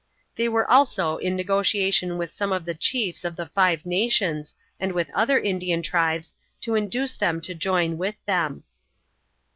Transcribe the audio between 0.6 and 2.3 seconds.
also in negotiation